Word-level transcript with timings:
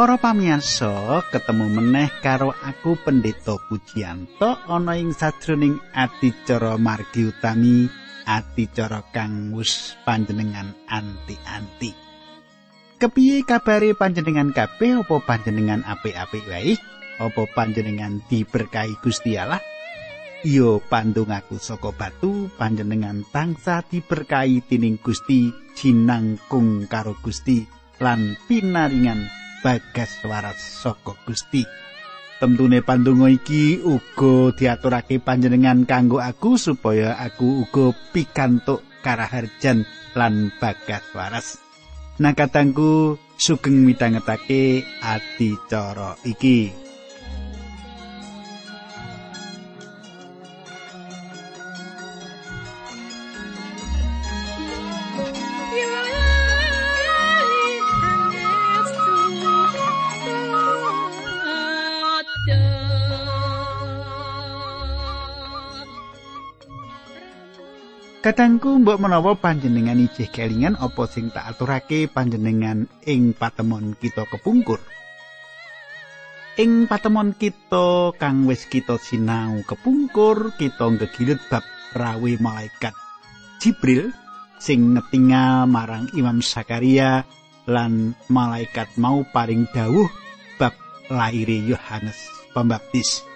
Para 0.00 0.16
pamiyarsa, 0.16 1.20
ketemu 1.28 1.76
meneh 1.76 2.08
karo 2.24 2.56
aku 2.56 2.96
Pendeta 3.04 3.60
Pujiyanto 3.60 4.56
ana 4.64 4.96
ing 4.96 5.12
sajroning 5.12 5.76
adicara 5.92 6.80
margi 6.80 7.28
utami 7.28 7.84
adicara 8.24 9.04
kang 9.12 9.52
wis 9.52 10.00
panjenengan 10.08 10.72
anti-anti. 10.88 11.92
Kepiye 12.96 13.44
kabare 13.44 13.92
panjenengan 13.92 14.56
kabeh 14.56 15.04
apa 15.04 15.20
panjenengan 15.20 15.84
apik-apik 15.84 16.48
wae? 16.48 16.80
Apa 17.20 17.44
panjenengan 17.52 18.24
diberkahi 18.24 19.04
Gusti 19.04 19.36
Allah? 19.36 19.60
Iyo 20.48 20.80
pandungaku 20.80 21.60
saka 21.60 21.92
batu 21.92 22.48
panjenengan 22.56 23.20
tangsa 23.28 23.84
diberkahi 23.84 24.64
tining 24.64 24.96
Gusti 24.96 25.52
jinangkung 25.76 26.88
karo 26.88 27.20
Gusti 27.20 27.68
lan 28.00 28.40
pinaringan 28.48 29.39
bagas 29.60 30.20
waras 30.24 30.58
saka 30.58 31.16
Gusti. 31.24 31.64
Temtune 32.40 32.80
pandonga 32.80 33.28
iki 33.28 33.84
uga 33.84 34.56
diaturake 34.56 35.20
panjenengan 35.20 35.84
kanggo 35.84 36.24
aku 36.24 36.56
supaya 36.56 37.20
aku 37.20 37.68
uga 37.68 37.92
pikantuk 38.16 38.80
karaharjan 39.04 39.84
lan 40.16 40.48
bagas 40.56 41.04
waras. 41.12 41.60
Nah 42.20 42.32
katangku 42.32 43.20
sugeng 43.36 43.84
midhangetake 43.84 44.84
adicara 45.04 46.16
iki. 46.24 46.89
Kadangku 68.30 68.78
mbok 68.78 69.02
menawa 69.02 69.34
panjenengan 69.34 69.98
ijih 69.98 70.30
kelingan 70.30 70.78
apa 70.78 71.02
sing 71.10 71.34
tak 71.34 71.50
aturake 71.50 72.06
panjenengan 72.06 72.86
ing 73.02 73.34
patemon 73.34 73.98
kita 73.98 74.22
kepungkur. 74.22 74.78
Ing 76.54 76.86
patemon 76.86 77.34
kita 77.34 78.14
kang 78.22 78.46
wis 78.46 78.70
kita 78.70 79.02
sinau 79.02 79.66
kepungkur, 79.66 80.54
kita 80.54 80.94
ngegilut 80.94 81.42
bab 81.50 81.66
rawe 81.98 82.32
malaikat 82.38 82.94
Jibril 83.58 84.14
sing 84.62 84.94
ngetingal 84.94 85.66
marang 85.66 86.06
Imam 86.14 86.38
Sakaria 86.38 87.26
lan 87.66 88.14
malaikat 88.30 88.94
mau 88.94 89.26
paring 89.26 89.66
dawuh 89.74 90.06
bab 90.54 90.78
laire 91.10 91.66
Yohanes 91.66 92.30
Pembaptis. 92.54 93.29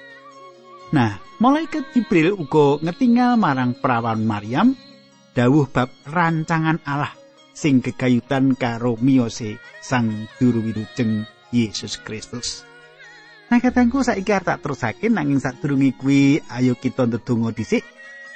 Nah, 0.95 1.19
malaikat 1.42 1.91
Jibril 1.91 2.39
uga 2.39 2.79
ngetingal 2.79 3.35
marang 3.35 3.74
perawan 3.74 4.23
Maryam 4.23 4.79
dawuh 5.35 5.67
bab 5.67 5.91
rancangan 6.07 6.79
Allah 6.86 7.11
sing 7.51 7.83
gegayutan 7.83 8.55
karo 8.55 8.95
miyose 9.02 9.58
sang 9.83 10.30
juru 10.39 10.63
wilujeng 10.63 11.27
Yesus 11.51 11.98
Kristus. 11.98 12.63
Nah 13.51 13.58
katangku 13.58 14.07
saiki 14.07 14.39
tak 14.39 14.63
terusake 14.63 15.11
nanging 15.11 15.42
sadurunge 15.42 15.98
kuwi 15.98 16.39
ayo 16.46 16.79
kita 16.79 17.11
ndedonga 17.11 17.51
dhisik 17.51 17.83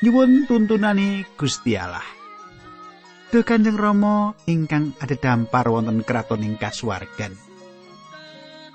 nyuwun 0.03 0.51
tuntunane 0.51 1.31
Gusti 1.39 1.79
Allah. 1.79 2.03
Duh 3.31 3.47
Kanjeng 3.47 3.79
Rama 3.79 4.35
ingkang 4.51 4.99
ada 4.99 5.15
wonten 5.71 6.03
kraton 6.03 6.43
ing 6.43 6.59
kasuwargan. 6.59 7.48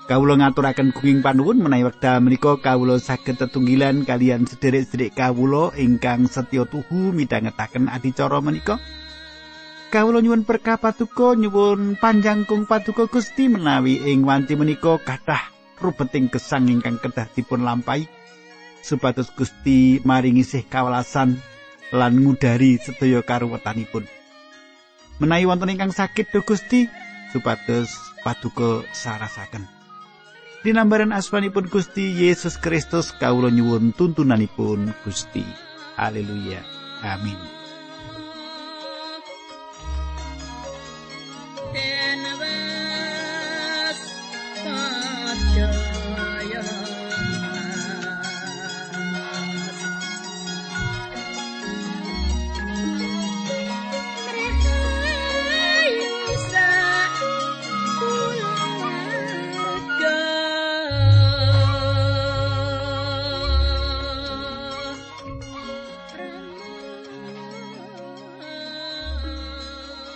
Kawula 0.04 0.36
ngaturaken 0.36 0.92
gunging 0.92 1.24
panuwun 1.24 1.64
menawi 1.64 1.88
wekdal 1.88 2.20
menika 2.20 2.60
kawula 2.60 3.00
saged 3.00 3.40
tetunggilan 3.40 4.04
kalian 4.04 4.44
sederek-sederek 4.44 5.16
kawula 5.16 5.72
ingkang 5.80 6.28
setya 6.28 6.68
tuhu 6.68 7.08
midhangetaken 7.16 7.88
adicara 7.88 8.36
menika. 8.44 8.76
Kawula 9.88 10.20
nyuwun 10.20 10.44
berkah 10.44 10.76
patuko 10.76 11.32
nyuwun 11.32 11.96
panjang 11.96 12.44
kung 12.44 12.68
patuko 12.68 13.08
Gusti 13.08 13.48
menawi 13.48 14.04
ing 14.04 14.28
wanci 14.28 14.60
menika 14.60 15.00
kathah 15.00 15.48
rubeting 15.80 16.28
gesang 16.28 16.68
ingkang 16.68 17.00
kedah 17.00 17.24
dipun 17.32 17.64
lampahi 17.64 18.04
supados 18.84 19.32
Gusti 19.32 20.04
maringi 20.04 20.44
sih 20.44 20.68
kawelasan 20.68 21.40
lan 21.96 22.12
ngudari 22.20 22.76
sedaya 22.76 23.24
karuwetanipun. 23.24 24.04
Menawi 25.16 25.48
wonten 25.48 25.72
ingkang 25.72 25.96
sakit 25.96 26.28
Gusti 26.44 26.92
supados 27.32 27.88
paduka 28.20 28.84
sarasaken. 28.92 29.73
Dinambaran 30.64 31.12
asmanipun 31.12 31.68
Gusti 31.68 32.24
Yesus 32.24 32.56
Kristus 32.56 33.12
kawula 33.12 33.52
nyuwun 33.52 33.92
tuntunanipun 33.92 34.96
Gusti. 35.04 35.44
Haleluya. 36.00 36.64
Amin. 37.04 37.63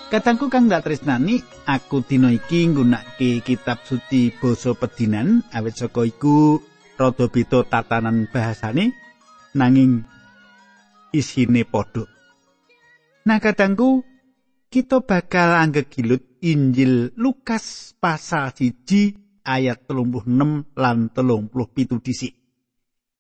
Katangku 0.09 0.49
kang 0.49 0.73
dak 0.73 0.89
tresnani, 0.89 1.37
aku 1.69 2.01
dina 2.01 2.33
iki 2.33 2.65
nggunakake 2.65 3.45
kitab 3.45 3.85
suci 3.85 4.33
basa 4.33 4.73
pedinan 4.73 5.45
awit 5.53 5.77
saka 5.77 6.01
iku 6.01 6.65
rada 6.97 7.29
beda 7.29 7.69
tatanan 7.69 8.25
bahasane 8.33 8.97
nanging 9.53 10.09
isine 11.13 11.61
padha. 11.69 12.09
Nah 13.29 13.37
katangku 13.37 14.01
kita 14.73 15.05
bakal 15.05 15.61
anggegilut 15.61 16.25
Injil 16.41 17.13
Lukas 17.21 17.93
pasal 18.01 18.57
1 18.57 19.45
ayat 19.45 19.93
36 19.93 20.25
lan 20.73 21.13
37 21.13 21.53
dhisik. 22.01 22.33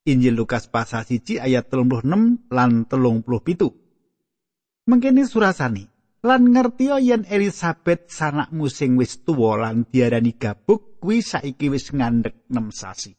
Injil 0.08 0.40
Lukas 0.40 0.72
pasal 0.72 1.04
1 1.04 1.36
ayat 1.36 1.68
36 1.68 2.48
lan 2.48 2.88
37. 2.88 4.88
Mengkene 4.88 5.28
surasane 5.28 5.97
lan 6.26 6.50
ngerti 6.50 6.90
yen 6.90 7.22
Elizabeth 7.30 8.10
sanakmu 8.10 8.66
sing 8.66 8.98
wis 8.98 9.22
tuwa 9.22 9.54
lan 9.62 9.86
diarani 9.86 10.34
gabuk 10.34 10.98
kuwi 10.98 11.22
saiki 11.22 11.70
wis 11.70 11.94
ngandhek 11.94 12.50
6 12.50 12.74
sasi. 12.74 13.12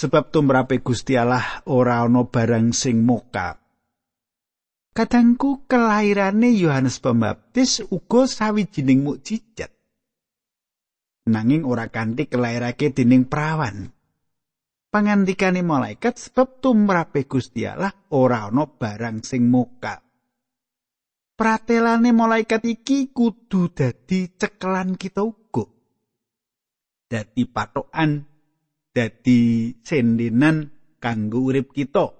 Sebab 0.00 0.32
tumrape 0.32 0.80
Gusti 0.80 1.20
Allah 1.20 1.60
ora 1.68 2.00
ana 2.00 2.24
barang 2.24 2.72
sing 2.72 3.04
moka. 3.04 3.60
Kadangku 4.90 5.68
kelairane 5.68 6.50
Yohanes 6.56 6.98
Pembaptis 6.98 7.84
uga 7.92 8.24
sawijining 8.24 9.04
mukjizat. 9.04 9.70
Nanging 11.30 11.62
ora 11.68 11.92
kanthi 11.92 12.26
kelairake 12.26 12.90
dening 12.96 13.28
perawan. 13.28 13.92
Pangandikane 14.90 15.62
malaikat 15.62 16.18
sebab 16.18 16.58
tumrape 16.58 17.28
Gusti 17.28 17.62
Allah 17.68 17.94
ora 18.10 18.50
ana 18.50 18.66
barang 18.66 19.22
sing 19.22 19.46
moka. 19.46 20.09
Pratelane 21.40 22.12
malaikat 22.12 22.60
iki 22.68 23.16
kudu 23.16 23.72
dadi 23.72 24.36
cekelan 24.36 25.00
kita 25.00 25.24
uga. 25.24 25.64
Dadi 27.08 27.48
patokan, 27.48 28.28
dadi 28.92 29.72
sendenan 29.80 30.68
kanggo 31.00 31.48
urip 31.48 31.72
kita. 31.72 32.12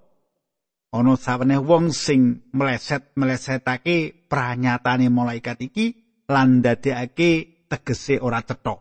Ana 0.96 1.20
saweneh 1.20 1.60
wong 1.60 1.92
sing 1.92 2.48
meleset-melesetake 2.56 4.26
pranyatane 4.26 5.12
malaikat 5.12 5.68
iki 5.68 5.86
lan 6.32 6.64
dadekake 6.64 7.68
tegese 7.68 8.24
ora 8.24 8.40
cetha. 8.40 8.80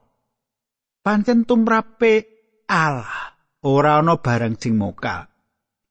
Pancen 1.03 1.43
tumrape 1.43 2.13
Allah 2.71 3.35
ora 3.67 3.99
ana 3.99 4.15
barang 4.23 4.55
sing 4.55 4.79
mokal. 4.79 5.27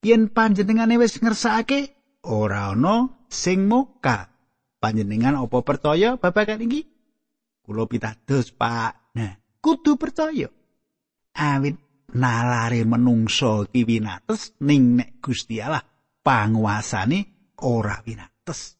Yen 0.01 0.33
panjenengane 0.33 0.97
wis 0.97 1.21
ngersakake 1.21 1.93
ora 2.25 2.73
ana 2.73 3.13
sing 3.29 3.69
mokal. 3.69 4.38
Panjenengan 4.79 5.35
apa 5.35 5.59
percaya 5.61 6.15
babagan 6.15 6.63
iki? 6.63 6.87
Kulo 7.61 7.85
pitados, 7.85 8.49
Pak. 8.55 9.13
Nah, 9.13 9.35
kudu 9.61 9.99
percaya. 9.99 10.49
Awit 11.35 11.77
nalare 12.15 12.81
menungso 12.87 13.69
iki 13.69 13.85
winates 13.85 14.57
ning 14.65 14.97
nek 14.97 15.21
Gusti 15.21 15.61
Allah 15.61 15.83
panguasane 16.25 17.53
ora 17.61 18.01
winates. 18.01 18.79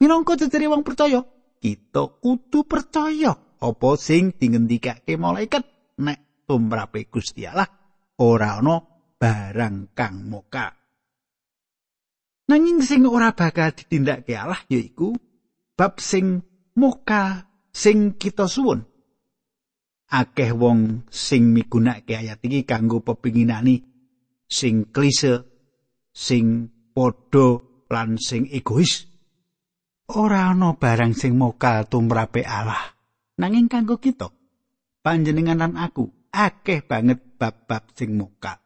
Minangka 0.00 0.40
cecere 0.40 0.66
wong 0.70 0.82
percaya, 0.82 1.20
kita 1.60 2.02
kudu 2.18 2.64
percaya 2.64 3.36
apa 3.60 3.90
sing 3.96 4.32
dingendikake 4.36 5.16
malaikat 5.16 5.64
nek 6.00 6.44
tumrape 6.48 7.08
Gusti 7.08 7.44
Allah 7.44 7.68
ora 8.20 8.60
ana 8.60 8.80
barang 9.20 9.96
kang 9.96 10.28
moka. 10.28 10.83
Nanging 12.44 12.84
sing 12.84 13.08
ora 13.08 13.32
bakal 13.32 13.72
ditindakake 13.72 14.36
Allah 14.36 14.60
yaiku 14.68 15.16
bab 15.74 15.96
sing 15.96 16.44
moka 16.76 17.48
sing 17.72 18.20
kita 18.20 18.44
suwun. 18.44 18.84
Akeh 20.12 20.52
wong 20.52 21.08
sing 21.08 21.56
migunakake 21.56 22.14
ayat 22.20 22.44
iki 22.44 22.68
kanggo 22.68 23.00
pepinginani 23.00 23.80
sing 24.44 24.92
klise, 24.92 25.42
sing 26.12 26.68
padha 26.92 27.58
lan 27.90 28.20
sing 28.20 28.46
egois. 28.52 29.08
Ora 30.14 30.52
ana 30.52 30.76
barang 30.76 31.16
sing 31.16 31.34
mokal 31.40 31.88
tumrape 31.88 32.44
Allah. 32.44 32.92
Nanging 33.40 33.66
kanggo 33.66 33.98
kita, 33.98 34.30
panjenengan 35.00 35.64
lan 35.64 35.74
aku 35.80 36.06
akeh 36.30 36.84
banget 36.84 37.40
bab-bab 37.40 37.90
sing 37.96 38.14
mokal. 38.14 38.63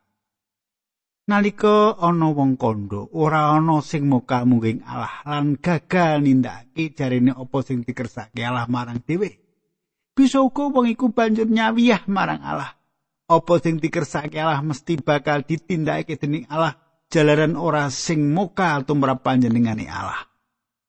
Nalika 1.28 1.92
ana 2.00 2.32
wong 2.32 2.56
kandha, 2.56 3.04
ora 3.12 3.52
ana 3.52 3.84
sing 3.84 4.08
mokal 4.08 4.48
mungking 4.48 4.80
Allah 4.88 5.20
lan 5.28 5.60
gagal 5.60 6.24
nindakake 6.24 6.96
jarene 6.96 7.36
apa 7.36 7.58
sing 7.60 7.84
dikersake 7.84 8.40
Allah 8.40 8.64
marang 8.64 9.04
dhewe. 9.04 9.36
Bisa 10.16 10.40
uga 10.40 10.72
wong 10.72 10.88
iku 10.88 11.12
banjur 11.12 11.44
nyawiyah 11.44 12.08
marang 12.08 12.40
Allah. 12.40 12.72
Apa 13.28 13.60
sing 13.60 13.76
dikersake 13.76 14.40
Allah 14.40 14.64
mesti 14.64 14.96
bakal 15.04 15.44
ditindakake 15.44 16.16
dening 16.16 16.48
Allah 16.48 16.80
jalaran 17.12 17.60
ora 17.60 17.92
sing 17.92 18.32
mokal 18.32 18.88
tumrap 18.88 19.20
panjenengane 19.20 19.84
Allah. 19.84 20.24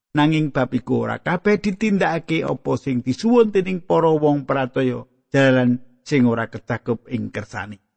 nanging 0.10 0.50
bab 0.50 0.74
iku 0.74 1.06
ora 1.06 1.22
kabeh 1.22 1.62
ditindakake 1.62 2.42
apa 2.42 2.72
sing 2.80 3.06
disuwun 3.06 3.54
dening 3.54 3.84
para 3.86 4.10
wong 4.10 4.48
prataya 4.48 5.06
jalan 5.30 5.84
sing 6.02 6.26
ora 6.26 6.48
kecakup 6.50 7.06
ing 7.12 7.30
kersane. 7.30 7.89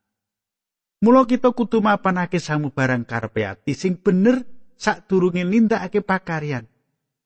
Mula 1.03 1.27
kita 1.27 1.51
kudu 1.51 1.83
mapanake 1.83 2.39
samubarang 2.39 3.03
karepe 3.03 3.43
ati 3.43 3.75
sing 3.75 3.99
bener 3.99 4.47
sadurunge 4.79 5.43
nindakake 5.43 5.99
pakaryan 5.99 6.71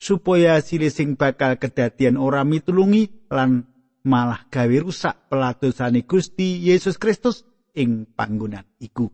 supaya 0.00 0.56
hasil 0.56 0.88
sing 0.88 1.12
bakal 1.20 1.60
kedadian 1.60 2.16
ora 2.16 2.40
mitulungi 2.40 3.28
lan 3.28 3.68
malah 4.00 4.48
gawe 4.48 4.76
rusak 4.80 5.28
peladosane 5.28 6.08
Gusti 6.08 6.64
Yesus 6.64 6.96
Kristus 6.96 7.44
ing 7.76 8.08
panggonan 8.16 8.64
iku. 8.80 9.12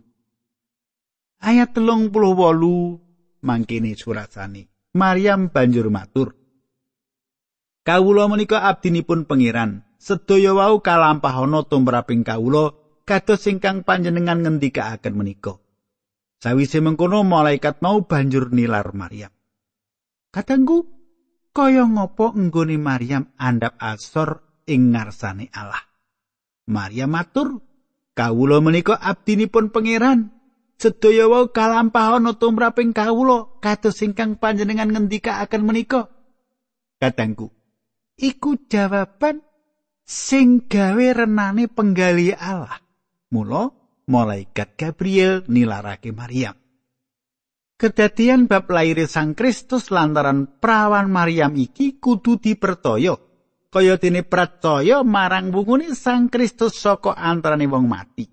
Ayat 1.43 1.75
telung 1.75 2.15
puluh 2.15 2.39
wolu 2.39 3.03
mangkini 3.43 3.99
surat. 3.99 4.31
Maryam 4.95 5.51
banjur 5.51 5.91
matur. 5.91 6.39
Kawula 7.83 8.31
menika 8.31 8.63
abdinipun 8.63 9.27
pangeran. 9.27 9.83
Sedaya 9.99 10.55
wau 10.55 10.79
kalampahana 10.83 11.67
tumraping 11.67 12.23
kawula 12.23 12.75
kados 13.03 13.47
ingkang 13.51 13.87
panjenengan 13.87 14.41
ngendikaaken 14.43 15.15
menika. 15.15 15.59
Sawise 16.43 16.83
mengkono 16.83 17.23
malaikat 17.23 17.79
mau 17.83 18.03
banjur 18.03 18.51
nilar 18.51 18.91
Maryam. 18.95 19.31
Katengku 20.35 20.89
kaya 21.55 21.87
ngopo 21.87 22.35
nggone 22.35 22.77
Maryam 22.81 23.31
andap 23.39 23.79
asor 23.79 24.63
ing 24.67 24.91
ngarsane 24.91 25.53
Allah. 25.55 25.83
Maryam 26.67 27.15
matur, 27.15 27.63
"Kawula 28.15 28.59
menika 28.59 28.99
abdinipun 28.99 29.71
pangeran. 29.71 30.43
sedaya 30.83 31.31
wau 31.31 31.55
kalampahana 31.55 32.35
tumraping 32.35 32.91
kawula 32.91 33.63
kados 33.63 34.03
ingkang 34.03 34.35
panjenengan 34.35 34.91
ngendikaaken 34.91 35.63
menika 35.63 36.11
katangku 36.99 37.55
iku 38.19 38.59
jawaban 38.67 39.47
sing 40.03 40.67
gawe 40.67 41.07
renane 41.23 41.71
penggali 41.71 42.35
Allah 42.35 42.83
mula 43.33 43.73
malaikat 44.07 44.77
Gabriel 44.77 45.43
nilarake 45.49 46.13
Maryam 46.13 46.55
Kedadian 47.83 48.47
bab 48.47 48.71
lair 48.71 48.95
Sang 49.11 49.35
Kristus 49.35 49.91
lantaran 49.91 50.47
prawan 50.63 51.11
Maryam 51.11 51.59
iki 51.59 51.99
kudu 51.99 52.39
dipertoyo. 52.39 53.19
kaya 53.75 53.99
dene 53.99 54.23
percaya 54.23 55.03
marang 55.03 55.51
wungune 55.51 55.97
Sang 55.99 56.31
Kristus 56.31 56.79
saka 56.79 57.19
antarane 57.19 57.67
wong 57.67 57.91
mati. 57.91 58.29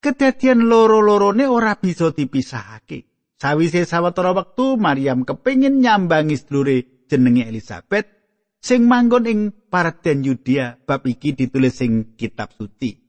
kedadian 0.00 0.70
loro-lorone 0.70 1.44
ora 1.50 1.74
bisa 1.76 2.14
dipisahake. 2.14 3.04
Sawise 3.36 3.84
sawetara 3.84 4.32
wektu 4.32 4.80
Maryam 4.80 5.28
kepingin 5.28 5.84
nyambangi 5.84 6.40
sedulure 6.40 7.04
jenenge 7.10 7.44
Elizabeth 7.44 8.08
sing 8.56 8.88
manggon 8.88 9.28
ing 9.28 9.40
Parden 9.52 10.24
Yudea 10.24 10.80
bab 10.80 11.04
iki 11.04 11.36
ditulis 11.36 11.76
ing 11.84 12.16
kitab 12.16 12.56
suci. 12.56 13.05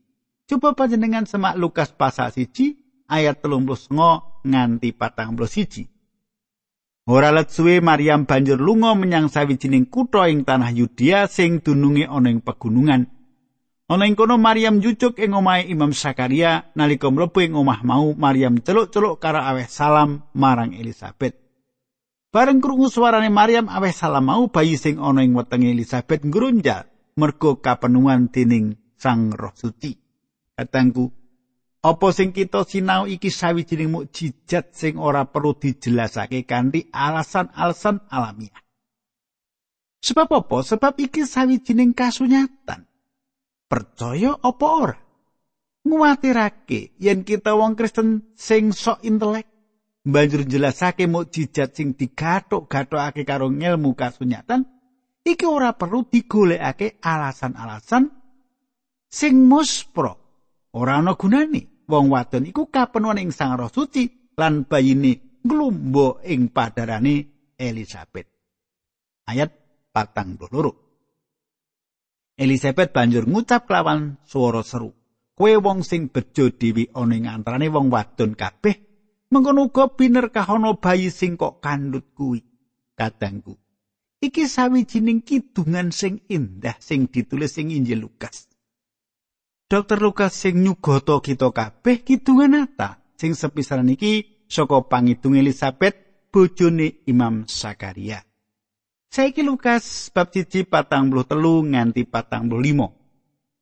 Coba 0.47 0.71
panjenengan 0.71 1.27
semak 1.27 1.59
Lukas 1.59 1.91
pasal 1.91 2.31
siji 2.31 2.79
ayat 3.11 3.43
telung 3.43 3.67
nganti 3.67 4.95
patang 4.95 5.35
siji. 5.43 5.91
Ora 7.07 7.35
let 7.35 7.51
suwe 7.51 7.83
Maryam 7.83 8.23
banjur 8.23 8.59
lunga 8.59 8.95
menyang 8.95 9.27
sawijining 9.31 9.87
kutha 9.87 10.27
ing 10.27 10.47
tanah 10.47 10.71
Yudea 10.75 11.27
sing 11.27 11.59
dununge 11.63 12.07
ana 12.07 12.31
ing 12.31 12.43
pegunungan. 12.43 13.07
Ana 13.87 14.03
ing 14.07 14.15
kono 14.15 14.35
Maryam 14.35 14.83
jujuk 14.83 15.19
ing 15.19 15.31
omahe 15.31 15.67
Imam 15.71 15.95
Sakaria 15.95 16.71
nalika 16.75 17.07
mlebu 17.07 17.43
ing 17.43 17.55
omah 17.55 17.83
mau 17.83 18.11
Maryam 18.11 18.59
celuk-celuk 18.59 19.23
karo 19.23 19.39
aweh 19.39 19.67
salam 19.67 20.27
marang 20.35 20.75
Elizabeth. 20.75 21.35
Bareng 22.31 22.59
krungu 22.59 22.91
suarane 22.91 23.31
Maryam 23.31 23.71
aweh 23.71 23.95
salam 23.95 24.27
mau 24.27 24.47
bayi 24.51 24.75
sing 24.75 24.99
ana 24.99 25.23
ing 25.23 25.31
wetenge 25.35 25.71
Elizabeth 25.71 26.23
ngrunjal 26.27 26.87
mergo 27.19 27.59
kapenuhan 27.63 28.31
dening 28.31 28.75
Sang 28.99 29.31
Roh 29.31 29.55
Suci. 29.55 30.06
Katangku, 30.57 31.13
apa 31.85 32.07
sing 32.09 32.33
kita 32.33 32.65
sinau 32.65 33.05
iki 33.05 33.29
sawijining 33.29 33.93
mukjizat 33.93 34.73
sing 34.73 34.97
ora 34.97 35.29
perlu 35.29 35.53
dijelasake 35.53 36.49
kanthi 36.49 36.89
alasan-alasan 36.89 38.09
alamiah. 38.09 38.65
Sebab 40.01 40.29
apa? 40.33 40.57
Sebab 40.65 40.97
iki 40.97 41.21
sawijining 41.29 41.93
kasunyatan. 41.93 42.87
percaya 43.67 44.39
apa 44.39 44.65
ora 44.65 44.97
nguwatirake 45.83 46.95
yen 47.03 47.27
kita 47.27 47.55
wong 47.55 47.75
Kristen 47.75 48.31
sing 48.35 48.71
sok 48.71 49.03
intelek 49.03 49.47
banjur 50.07 50.47
jelasake 50.47 51.03
mukjizat 51.07 51.75
sing 51.75 51.95
digathuk-gathukake 51.99 53.27
karo 53.27 53.51
ilmu 53.51 53.91
kasunyatan 53.91 54.63
iki 55.27 55.43
ora 55.43 55.75
perlu 55.75 56.07
digolekake 56.07 57.03
alasan-alasan 57.03 58.07
sing 59.11 59.43
muspro 59.43 60.26
ora 60.77 61.01
ana 61.01 61.17
gunane 61.17 61.85
wong 61.89 62.13
wadon 62.13 62.45
iku 62.45 62.69
kapenuhan 62.69 63.19
ing 63.19 63.33
Sang 63.33 63.57
Roh 63.57 63.73
Suci 63.73 64.33
lan 64.37 64.69
bayine 64.69 65.41
nglumbo 65.41 66.21
ing 66.21 66.53
padarane 66.53 67.15
Elizabeth 67.57 68.29
ayat 69.25 69.49
patang 69.89 70.37
doloro 70.37 70.87
Elizabeth 72.37 72.93
banjur 72.93 73.25
ngucap 73.25 73.65
kelawan 73.65 74.21
swara 74.21 74.61
seru. 74.61 74.93
Kowe 75.33 75.53
wong 75.57 75.81
sing 75.81 76.13
bejo 76.13 76.53
dewi 76.53 76.85
ana 76.93 77.17
ing 77.17 77.25
antarané 77.25 77.65
wong 77.69 77.89
wadon 77.89 78.37
kabeh, 78.37 78.77
mengkono 79.33 79.73
uga 79.73 79.89
binerkah 79.89 80.45
ana 80.45 80.77
bayi 80.77 81.09
sing 81.09 81.33
kok 81.33 81.57
kandhut 81.61 82.13
kuwi. 82.13 82.45
Kadangku, 82.97 83.57
iki 84.21 84.49
sawijining 84.49 85.21
kidungan 85.21 85.93
sing 85.93 86.25
indah 86.29 86.77
sing 86.81 87.09
ditulis 87.09 87.57
ing 87.57 87.73
Injil 87.73 88.05
Lukas. 88.05 88.46
Dokter 89.67 89.99
Lukas 89.99 90.31
sing 90.31 90.63
nyugata 90.63 91.19
kita 91.19 91.51
kabeh 91.51 91.99
kidungan 91.99 92.55
ata 92.63 93.03
sing 93.19 93.35
sepisanan 93.35 93.91
iki 93.91 94.47
saka 94.47 94.79
pangidung 94.87 95.35
Elizabeth 95.35 96.23
bojone 96.31 97.03
Imam 97.03 97.43
Sakaria. 97.51 98.23
Saiki 99.11 99.43
Lukas 99.43 100.07
bab 100.15 100.31
siji 100.31 100.63
patang 100.63 101.11
puluh 101.11 101.27
telu 101.27 101.67
nganti 101.67 102.07
patang 102.07 102.47
puluh 102.47 102.63
limo. 102.63 102.87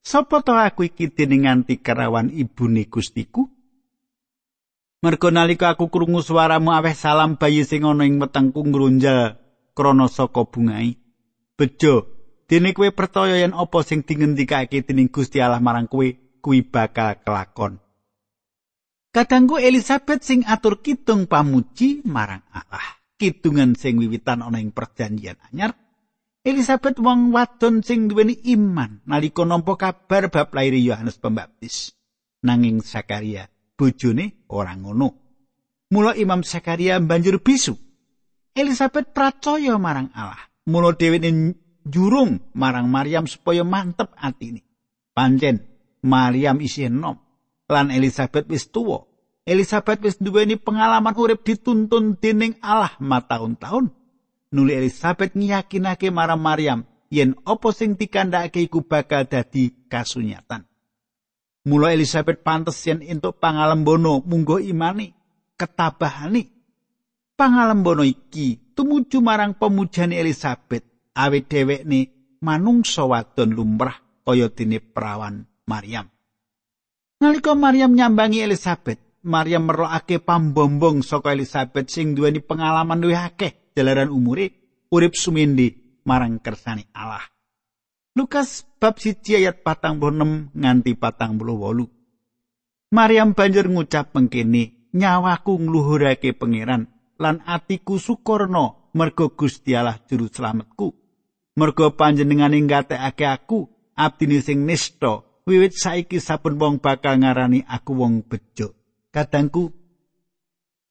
Sopo 0.06 0.46
to 0.46 0.54
aku 0.54 0.94
iki 0.94 1.10
dene 1.10 1.42
nganti 1.42 1.82
kerawan 1.82 2.30
ibune 2.30 2.86
gustiku? 2.86 3.50
Mergo 5.02 5.34
nalika 5.34 5.74
aku 5.74 5.90
krungu 5.90 6.22
suaramu 6.22 6.70
aweh 6.70 6.94
salam 6.94 7.42
bayi 7.42 7.66
sing 7.66 7.82
ana 7.82 8.06
ing 8.06 8.22
wetengku 8.22 8.62
ngrunjal 8.62 9.42
krana 9.74 10.06
saka 10.06 10.46
bungai. 10.46 11.02
Bejo, 11.58 12.15
dene 12.46 12.74
kowe 12.74 12.90
percaya 12.94 13.38
yen 13.42 13.54
apa 13.54 13.82
sing 13.82 14.06
dingendikake 14.06 14.86
dening 14.86 15.10
Gusti 15.10 15.42
Allah 15.42 15.62
marang 15.62 15.90
kowe 15.90 16.06
kuwi 16.42 16.62
bakal 16.66 17.18
kelakon. 17.26 17.82
Kadangku 19.16 19.58
Elizabeth 19.58 20.22
sing 20.28 20.44
atur 20.44 20.84
kitung 20.84 21.26
pamuji 21.26 22.04
marang 22.04 22.44
Allah. 22.52 22.96
kidungan 23.16 23.80
sing 23.80 23.96
wiwitan 24.00 24.44
ana 24.44 24.60
ing 24.60 24.76
perjanjian 24.76 25.40
anyar 25.52 25.72
Elizabeth 26.46 27.02
wong 27.02 27.34
wadon 27.34 27.82
sing 27.82 28.12
duweni 28.12 28.38
iman 28.54 29.02
nalika 29.08 29.48
nampa 29.48 29.80
kabar 29.80 30.30
bab 30.30 30.54
lair 30.54 30.76
Yohanes 30.78 31.18
Pembaptis 31.18 31.96
nanging 32.46 32.84
Sakaria 32.84 33.50
bojone 33.80 34.46
ora 34.52 34.76
ngono 34.78 35.10
mula 35.90 36.14
Imam 36.20 36.44
Sakaria 36.44 37.00
banjur 37.02 37.42
bisu 37.42 37.74
Elizabeth 38.54 39.16
percaya 39.16 39.80
marang 39.80 40.12
Allah 40.14 40.52
mula 40.68 40.94
dheweke 40.94 41.32
jurung 41.86 42.42
marang 42.58 42.90
Maryam 42.90 43.30
supaya 43.30 43.62
mantep 43.62 44.12
atine. 44.18 44.66
Pancen 45.16 45.64
Maryam 46.02 46.60
isih 46.60 46.92
enom 46.92 47.22
lan 47.70 47.94
Elizabeth 47.94 48.50
wis 48.50 48.68
tuwa. 48.68 49.06
Elizabeth 49.46 50.02
wis 50.02 50.18
duweni 50.18 50.58
pengalaman 50.58 51.14
urip 51.14 51.46
dituntun 51.46 52.18
dening 52.18 52.58
Allah 52.60 52.98
mataun-taun. 52.98 53.94
Nuli 54.52 54.74
Elizabeth 54.74 55.38
ngiyakinake 55.38 56.10
marang 56.10 56.42
Maryam 56.42 56.80
yen 57.14 57.38
apa 57.46 57.70
sing 57.70 57.94
dikandhakake 57.94 58.66
iku 58.66 58.82
bakal 58.82 59.30
dadi 59.30 59.86
kasunyatan. 59.86 60.66
Mula 61.66 61.94
Elizabeth 61.94 62.46
pantes 62.46 62.78
yen 62.86 63.02
entuk 63.02 63.42
pangalembono 63.42 64.22
munggo 64.26 64.62
imani, 64.62 65.14
ketabahani. 65.58 66.54
Pangalembono 67.34 68.06
iki 68.06 68.74
tumuju 68.78 69.20
marang 69.20 69.58
pemujane 69.58 70.16
Elizabeth 70.16 70.95
awit 71.16 71.48
dhewekne 71.48 72.00
manungsa 72.44 73.08
wadon 73.08 73.56
lumrah 73.56 73.96
kaya 74.22 74.52
dene 74.52 74.84
perawan 74.84 75.48
Maryam. 75.66 76.12
Nalika 77.24 77.56
Maryam 77.56 77.96
nyambangi 77.96 78.44
Elizabeth, 78.44 79.24
Maryam 79.24 79.66
merokake 79.66 80.20
pambombong 80.20 81.02
saka 81.02 81.34
Elizabeth 81.34 81.90
sing 81.90 82.14
duweni 82.14 82.44
pengalaman 82.44 83.02
luwih 83.02 83.18
akeh 83.18 83.74
jalaran 83.74 84.12
umure 84.12 84.52
urip 84.92 85.16
sumindi 85.16 85.74
marang 86.06 86.38
kersane 86.44 86.92
Allah. 86.94 87.24
Lukas 88.16 88.64
bab 88.80 88.96
1 88.96 89.28
ayat 89.36 89.60
46 89.64 90.56
nganti 90.56 90.92
48. 90.96 92.96
Maryam 92.96 93.36
banjur 93.36 93.68
ngucap 93.68 94.16
mengkene, 94.16 94.88
nyawaku 94.96 95.60
ngluhurake 95.60 96.32
pangeran 96.32 96.88
lan 97.20 97.44
atiku 97.44 98.00
sukorno 98.00 98.88
mergo 98.96 99.36
Gusti 99.36 99.76
Allah 99.76 100.00
juru 100.08 100.32
slametku. 100.32 101.05
Mergo 101.56 101.96
panjenengane 101.96 102.60
ngatekake 102.68 103.24
aku 103.24 103.72
abdine 103.96 104.44
sing 104.44 104.68
nista 104.68 105.24
wiwit 105.48 105.72
saiki 105.72 106.20
saben 106.20 106.60
wong 106.60 106.84
bakal 106.84 107.16
ngarani 107.16 107.64
aku 107.64 107.96
wong 107.96 108.28
bejo. 108.28 108.76
Kadangku 109.08 109.72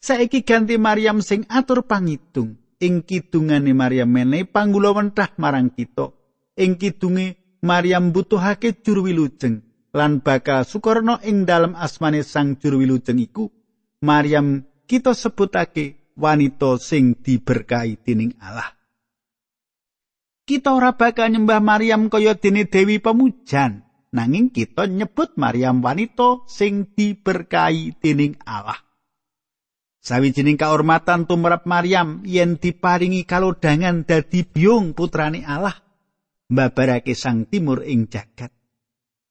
saiki 0.01 0.41
ganti 0.41 0.81
Maryam 0.81 1.21
sing 1.21 1.45
atur 1.53 1.85
pangitung. 1.85 2.57
Ing 2.81 3.05
kidungane 3.05 3.77
Maryam 3.77 4.09
mene 4.09 4.49
panggula 4.49 4.97
wentah 4.97 5.37
marang 5.37 5.69
kita 5.69 6.11
ing 6.57 6.81
kidunge 6.81 7.61
Maryam 7.61 8.11
butuhake 8.11 8.81
juru 8.81 9.09
wilujeng. 9.09 9.61
Lan 9.95 10.25
bakal 10.25 10.65
sukarno 10.67 11.21
ing 11.23 11.47
dalam 11.47 11.79
asmane 11.79 12.25
sang 12.27 12.57
juru 12.57 12.81
wilujeng 12.83 13.21
iku 13.21 13.53
Maryam 14.01 14.65
kita 14.89 15.13
sebutake 15.13 16.17
wanita 16.19 16.81
sing 16.81 17.15
diberkahi 17.21 18.01
dening 18.01 18.35
Allah 18.43 18.74
kita 20.45 20.77
ora 20.77 20.93
bakal 20.93 21.33
nyembah 21.33 21.61
Maryam 21.65 22.13
kaya 22.13 22.37
dene 22.37 22.69
dewi 22.69 23.01
pemujan 23.01 23.85
nanging 24.15 24.53
kita 24.53 24.87
nyebut 24.87 25.35
Maryam 25.41 25.81
wanita 25.81 26.47
sing 26.47 26.93
diberkahi 26.95 27.99
dening 27.99 28.39
Allah. 28.47 28.79
Sawijining 30.05 30.61
kaurmatan 30.61 31.25
tumrap 31.25 31.65
Maryam 31.65 32.21
yen 32.29 32.61
diparingi 32.61 33.25
kalodangan 33.25 34.05
dadi 34.05 34.45
biung 34.45 34.93
putrane 34.93 35.43
Allah, 35.49 35.81
mbabarake 36.53 37.17
sang 37.17 37.49
timur 37.49 37.81
ing 37.83 38.13
jagat. 38.13 38.53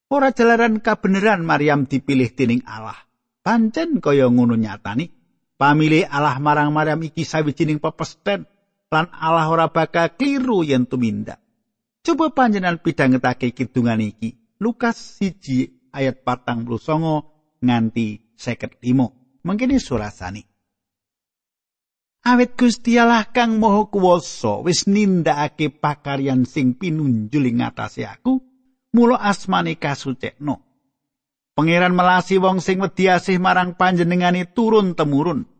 Ora 0.09 0.33
jalaran 0.33 0.81
kabeneran 0.81 1.45
Maryam 1.45 1.85
dipilih 1.85 2.33
dening 2.33 2.65
Allah. 2.65 2.97
Pancen 3.45 4.01
kaya 4.01 4.31
ngono 4.33 4.57
nyatani, 4.57 5.13
pamilih 5.61 6.09
Allah 6.09 6.41
marang 6.41 6.73
Maryam 6.73 7.05
iki 7.05 7.21
sawijining 7.21 7.77
pepesten 7.77 8.49
lan 8.93 9.09
Allah 9.09 9.49
ora 9.49 9.67
bakal 9.73 10.13
kliru 10.13 10.61
yen 10.61 10.85
tumindak. 10.85 11.41
Coba 12.05 12.29
panjenengan 12.29 12.77
pidhangetake 12.77 13.57
kidungan 13.57 14.05
iki. 14.05 14.37
Lukas 14.61 15.17
siji 15.17 15.89
ayat 15.89 16.21
patang 16.21 16.61
puluh 16.61 16.77
songo 16.77 17.15
nganti 17.65 18.37
seket 18.37 18.77
limo. 18.85 19.39
Mungkin 19.43 19.75
surasani. 19.81 20.45
Awit 22.23 22.55
Gusti 22.55 22.95
Allah 22.95 23.27
kang 23.35 23.59
moho 23.59 23.91
kuwasa 23.91 24.63
wis 24.63 24.87
nindakake 24.87 25.67
pakaryan 25.67 26.47
sing 26.47 26.79
pinunjul 26.79 27.51
ing 27.51 27.59
ngatasé 27.59 28.07
aku, 28.07 28.39
mula 28.95 29.19
asmane 29.19 29.75
kasucekno. 29.75 30.63
Pangeran 31.51 31.91
melasi 31.91 32.39
wong 32.39 32.63
sing 32.63 32.79
wedi 32.79 33.11
asih 33.11 33.43
marang 33.43 33.75
panjenengane 33.75 34.47
turun 34.55 34.95
temurun. 34.95 35.52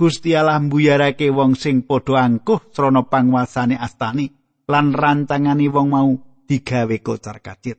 Gusti 0.00 0.32
Allah 0.32 0.56
mbuyarake 0.56 1.28
wong 1.28 1.60
sing 1.60 1.84
padha 1.84 2.24
angkuh 2.24 2.72
srana 2.72 3.04
panguasane 3.04 3.76
astani 3.76 4.32
lan 4.64 4.96
rancangane 4.96 5.68
wong 5.68 5.92
mau 5.92 6.16
digawe 6.48 6.96
kocar 7.04 7.44
kacit. 7.44 7.76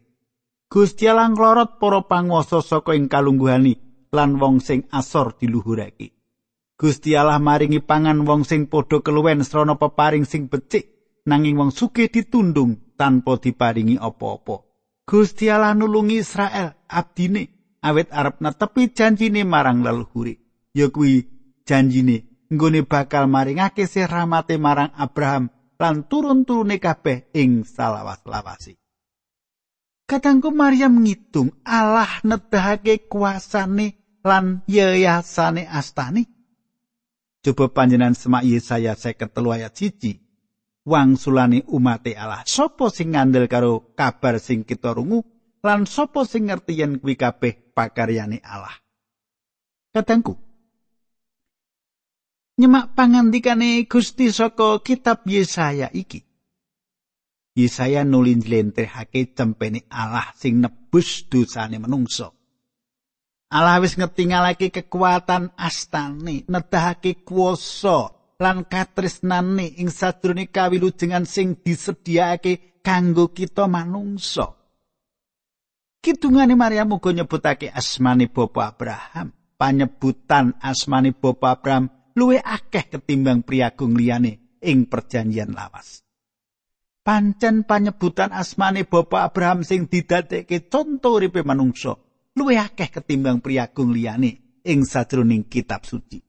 Gusti 0.69 1.09
Allah 1.09 1.33
nglorot 1.33 1.81
para 1.81 2.05
panguwasa 2.05 2.61
saka 2.61 2.93
ing 2.93 3.09
kalungguhani 3.09 3.73
lan 4.13 4.37
wong 4.37 4.61
sing 4.61 4.85
asor 4.93 5.33
diluhurake. 5.33 6.13
Gusti 6.77 7.17
Allah 7.17 7.41
maringi 7.41 7.81
pangan 7.81 8.21
wong 8.21 8.45
sing 8.45 8.69
padha 8.69 9.01
keluwen 9.01 9.41
srana 9.41 9.81
peparing 9.81 10.29
sing 10.29 10.45
becik 10.45 11.17
nanging 11.25 11.57
wong 11.57 11.73
sugih 11.73 12.13
ditundung 12.13 12.93
tanpa 13.01 13.41
diparingi 13.41 13.97
apa-apa. 13.97 14.61
Gusti 15.09 15.49
Allah 15.49 15.73
nulungi 15.73 16.21
Israel 16.21 16.85
abdine 16.85 17.49
awit 17.81 18.13
arep 18.13 18.45
netepi 18.45 18.93
janjine 18.93 19.41
marang 19.41 19.81
leluhure. 19.81 20.37
Ya 20.77 20.93
kuwi 20.93 21.40
janjine 21.71 22.27
nggone 22.51 22.83
bakal 22.83 23.31
maringake 23.31 23.87
sih 23.87 24.03
rahmate 24.03 24.59
marang 24.59 24.91
Abraham 24.99 25.47
lan 25.79 26.03
turun-turune 26.11 26.77
kabeh 26.83 27.31
ing 27.31 27.63
salawas-lawasi. 27.63 28.75
Kadangku 30.03 30.51
Maryam 30.51 30.99
ngitung 30.99 31.55
Allah 31.63 32.19
nedahake 32.27 33.07
kuasane 33.07 34.19
lan 34.27 34.67
yayasane 34.67 35.63
astani. 35.63 36.27
Coba 37.41 37.71
panjenan 37.73 38.13
semak 38.13 38.45
Yesaya 38.45 38.93
saya 38.93 39.17
ketelu 39.17 39.55
ayat 39.55 39.73
siji. 39.73 40.19
Wang 40.85 41.15
sulani 41.17 41.63
umate 41.71 42.13
Allah. 42.13 42.43
Sopo 42.45 42.91
sing 42.91 43.15
ngandel 43.15 43.47
karo 43.47 43.95
kabar 43.97 44.37
sing 44.37 44.67
kita 44.67 44.93
rungu. 44.93 45.25
Lan 45.63 45.89
sopo 45.89 46.27
sing 46.27 46.51
ngerti 46.51 46.83
yen 46.83 47.01
kuwi 47.01 47.17
kabeh 47.17 47.73
pakaryane 47.73 48.43
Allah. 48.45 48.75
Kadangku. 49.95 50.50
Nyemak 52.59 52.95
pangandikane 52.95 53.87
Gusti 53.87 54.31
saka 54.31 54.79
kitab 54.83 55.23
Yesaya 55.25 55.87
iki. 55.93 56.23
Yesaya 57.55 58.03
nuli 58.03 58.35
njlentrehake 58.35 59.35
cempene 59.35 59.83
Allah 59.89 60.31
sing 60.35 60.59
nebus 60.63 61.27
dosane 61.29 61.79
manungsa. 61.79 62.31
Allah 63.51 63.83
wis 63.83 63.99
ngetingalake 63.99 64.71
kekuatan 64.71 65.51
astane, 65.59 66.47
nedahake 66.47 67.27
kuwasa 67.27 68.15
lan 68.39 68.63
katresnane 68.63 69.75
ing 69.75 69.91
sadurunge 69.91 70.47
kawilujengan 70.47 71.27
sing 71.27 71.59
disediakake 71.59 72.79
kanggo 72.79 73.35
kita 73.35 73.67
manungsa. 73.67 74.55
Kidungane 76.01 76.55
Maryam 76.55 76.95
uga 76.97 77.13
nyebutake 77.13 77.69
asmane 77.69 78.25
Bapa 78.31 78.73
Abraham. 78.73 79.29
Panyebutan 79.59 80.57
asmane 80.57 81.13
Bapa 81.13 81.53
Abraham 81.53 81.85
luwih 82.15 82.41
akeh 82.41 82.91
ketimbang 82.91 83.43
priagung 83.45 83.95
liyane 83.95 84.59
ing 84.61 84.85
perjanjian 84.85 85.51
lawas. 85.55 86.03
pancen 87.01 87.65
panyebutan 87.65 88.29
asmane 88.29 88.85
Bapa 88.85 89.25
Abraham 89.25 89.65
sing 89.65 89.89
didadekke 89.89 90.69
conto 90.69 91.17
uripe 91.17 91.41
manungsa 91.41 91.97
luwih 92.37 92.61
akeh 92.61 92.93
ketimbang 92.93 93.41
priagung 93.41 93.89
liyane 93.89 94.61
ing 94.61 94.85
sajroning 94.85 95.49
kitab 95.49 95.83
suci. 95.83 96.21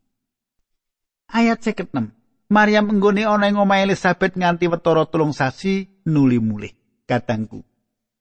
Ayat 1.33 1.65
56. 1.65 2.53
Maryam 2.53 2.93
enggone 2.93 3.25
ana 3.25 3.49
ing 3.49 3.57
omah 3.57 3.81
Elizabeth 3.81 4.37
nganti 4.37 4.69
wetara 4.69 5.09
tulung 5.09 5.33
sasi 5.33 5.89
nuli 6.05 6.37
mulih. 6.37 6.73
Katangku. 7.09 7.65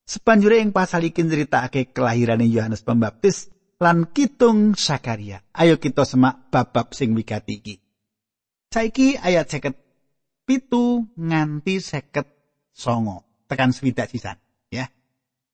Sepanjure 0.07 0.59
ing 0.63 0.71
pasal 0.71 1.07
iki 1.07 1.23
nyritakake 1.23 1.91
kelahirane 1.91 2.47
Yohanes 2.47 2.83
Pembaptis 2.83 3.51
lan 3.81 4.13
kitung 4.13 4.77
Sakaria. 4.77 5.41
Ayo 5.57 5.81
kita 5.81 6.05
semak 6.05 6.53
bab-bab 6.53 6.93
sing 6.93 7.17
wigati 7.17 7.57
iki. 7.57 7.75
Saiki 8.69 9.17
ayat 9.17 9.49
50 9.49 9.91
pitu 10.45 11.07
nganti 11.15 11.79
seket 11.79 12.27
songo 12.75 13.23
tekan 13.45 13.71
swidak 13.71 14.11
sisan 14.11 14.35
ya 14.67 14.89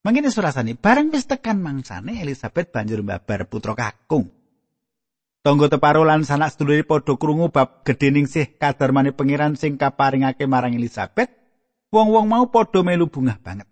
mangkene 0.01 0.33
surasane 0.33 0.73
bareng 0.73 1.13
wis 1.13 1.29
tekan 1.29 1.61
mangsane 1.61 2.17
Elizabeth 2.23 2.73
banjur 2.73 3.05
mbabar 3.05 3.45
putra 3.45 3.77
kakung 3.77 4.33
Tonggo 5.45 5.69
teparo 5.71 6.03
lan 6.03 6.27
sanak 6.27 6.51
sedulure 6.51 6.83
padha 6.83 7.13
krungu 7.15 7.53
bab 7.53 7.85
gedhening 7.85 8.27
sih 8.27 8.57
kadarmane 8.57 9.13
pangeran 9.15 9.53
sing 9.53 9.77
kaparingake 9.77 10.49
marang 10.49 10.75
Elizabeth 10.75 11.29
wong-wong 11.93 12.25
mau 12.25 12.49
padha 12.49 12.81
melu 12.81 13.07
bungah 13.07 13.37
banget 13.39 13.69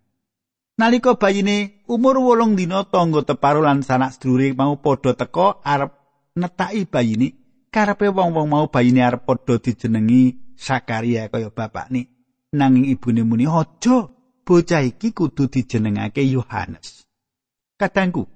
Nalika 0.75 1.15
bayine 1.15 1.87
umur 1.87 2.19
wolung 2.19 2.59
dina 2.59 2.83
tonggo 2.83 3.23
teparo 3.23 3.63
lan 3.63 3.79
sanak 3.79 4.19
sedulure 4.19 4.51
mau 4.51 4.75
padha 4.83 5.15
teka 5.15 5.63
arep 5.63 5.91
netaki 6.35 6.83
bayine 6.83 7.27
karepe 7.71 8.11
wong-wong 8.11 8.47
mau 8.51 8.67
bayine 8.67 8.99
arep 9.07 9.23
padha 9.23 9.55
dijenengi 9.55 10.35
Sakaria 10.55 11.27
kaya 11.27 11.51
bapakne. 11.51 12.07
Nanging 12.55 12.87
ibune 12.87 13.23
muni 13.27 13.43
aja 13.43 14.07
bocah 14.47 14.83
iki 14.83 15.11
kudu 15.11 15.51
dijenengake 15.51 16.23
Yohanes. 16.23 17.03
Kadangku 17.75 18.27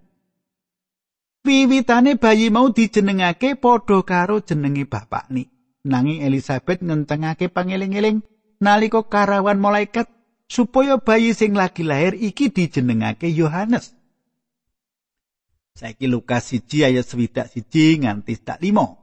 wiwitane 1.47 2.19
bayi 2.19 2.51
mau 2.51 2.71
dijenengake 2.71 3.55
padha 3.55 4.03
karo 4.03 4.39
jenenge 4.43 4.83
bapakne. 4.87 5.51
Nanging 5.87 6.23
Elizabeth 6.23 6.83
ngentengake 6.83 7.47
pangeling-eling. 7.47 8.23
Nalika 8.59 9.07
karawan 9.07 9.59
malaikat 9.59 10.11
supaya 10.49 10.97
bayi 10.97 11.37
sing 11.37 11.53
lagi 11.53 11.85
lahir 11.85 12.17
iki 12.17 12.49
dijenengake 12.49 13.29
Yohanes 13.29 13.93
Saiki 15.79 16.11
Lukas 16.11 16.51
1 16.51 16.67
ayat 16.91 17.07
21 17.07 18.03
nganti 18.03 18.35
5. 18.35 18.99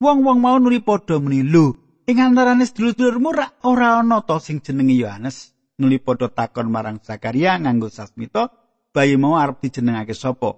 Wong-wong 0.00 0.38
mau 0.40 0.56
nuli 0.56 0.80
padha 0.80 1.20
muni, 1.20 1.44
"Lho, 1.44 1.76
ing 2.08 2.16
antarané 2.16 2.64
sedulur-sedulurmu 2.64 3.28
ora 3.68 4.00
ana 4.00 4.24
to 4.24 4.40
sing 4.40 4.64
jenenge 4.64 4.96
Yohanes?" 4.96 5.52
Nuli 5.76 6.00
padha 6.00 6.32
takon 6.32 6.72
marang 6.72 6.96
Zakaria 7.04 7.60
nganggo 7.60 7.92
sasmita, 7.92 8.56
bayi 8.96 9.20
mau 9.20 9.36
arep 9.36 9.60
dijenengake 9.60 10.16
sapa? 10.16 10.56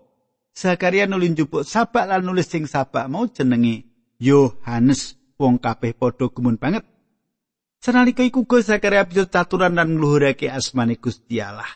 Zakaria 0.54 1.10
nuli 1.10 1.34
njupuk 1.34 1.66
sabak 1.66 2.06
lan 2.06 2.22
nulis 2.22 2.46
sing 2.46 2.70
sabak 2.70 3.10
mau 3.10 3.26
jenenge 3.26 3.90
Yohanes. 4.22 5.18
Wong 5.34 5.58
kabeh 5.58 5.98
padha 5.98 6.30
gumun 6.30 6.62
banget. 6.62 6.86
Senalika 7.80 8.22
iku 8.26 8.44
go 8.44 8.58
Zakaria 8.60 9.06
bisa 9.06 9.26
caturan 9.30 9.76
lan 9.78 9.94
ngluhurake 9.94 10.50
asmane 10.50 10.98
Gusti 10.98 11.38
Allah. 11.38 11.68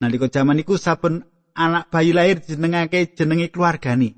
Nalika 0.00 0.28
jaman 0.28 0.60
iku 0.60 0.76
saben 0.76 1.24
anak 1.56 1.88
bayi 1.88 2.12
lahir 2.12 2.44
jenengake 2.44 3.16
jenenge 3.16 3.48
keluargane. 3.48 4.12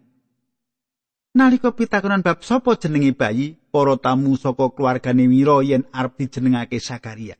Nalika 1.38 1.70
pitakonan 1.70 2.26
bab 2.26 2.42
sapa 2.42 2.74
jenenge 2.74 3.14
bayi, 3.14 3.54
para 3.70 3.94
tamu 3.94 4.34
saka 4.34 4.74
keluargane 4.74 5.30
Mira 5.30 5.62
yen 5.62 5.86
arep 5.94 6.18
dijenengake 6.18 6.82
Sakaria. 6.82 7.38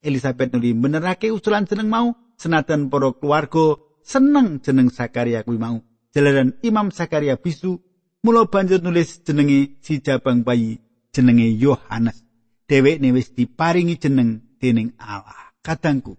Elizabeth 0.00 0.54
nuli 0.54 0.72
benerake 0.72 1.34
usulan 1.34 1.66
jeneng 1.66 1.90
mau 1.90 2.14
senajan 2.38 2.88
para 2.88 3.10
keluarga 3.12 3.76
seneng 4.06 4.62
jeneng 4.62 4.88
Sakaria 4.88 5.42
kuwi 5.42 5.58
mau. 5.58 5.82
Jalaran 6.14 6.54
Imam 6.62 6.94
Sakaria 6.94 7.36
bisu 7.36 7.82
mula 8.22 8.46
banjur 8.46 8.78
nulis 8.82 9.18
jenenge 9.26 9.82
si 9.82 9.98
jabang 9.98 10.46
bayi 10.46 10.78
jenenge 11.10 11.50
Yohanes. 11.58 12.29
Dheweke 12.70 13.10
wis 13.10 13.34
diparingi 13.34 13.98
jeneng 13.98 14.54
dening 14.62 14.94
Allah. 15.02 15.50
Kadangku 15.58 16.14